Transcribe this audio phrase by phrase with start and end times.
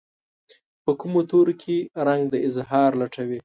[0.83, 1.75] په کومو تورو کې
[2.07, 3.39] رنګ د اظهار لټوي